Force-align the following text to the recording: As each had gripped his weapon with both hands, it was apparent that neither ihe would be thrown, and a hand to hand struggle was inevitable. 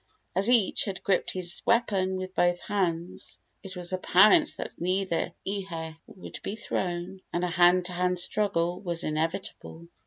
As 0.35 0.49
each 0.49 0.85
had 0.85 1.03
gripped 1.03 1.33
his 1.33 1.61
weapon 1.63 2.15
with 2.17 2.33
both 2.33 2.59
hands, 2.61 3.37
it 3.61 3.75
was 3.75 3.93
apparent 3.93 4.57
that 4.57 4.71
neither 4.81 5.31
ihe 5.47 5.93
would 6.07 6.39
be 6.41 6.55
thrown, 6.55 7.21
and 7.31 7.43
a 7.43 7.47
hand 7.47 7.85
to 7.85 7.91
hand 7.93 8.17
struggle 8.17 8.81
was 8.81 9.03
inevitable. 9.03 9.89